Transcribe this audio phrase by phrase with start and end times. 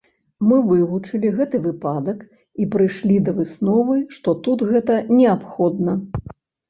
[0.51, 2.23] Мы вывучылі гэты выпадак
[2.63, 5.93] і прыйшлі да высновы, што тут гэта неабходна.